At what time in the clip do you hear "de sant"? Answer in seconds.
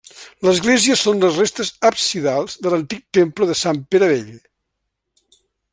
3.51-3.83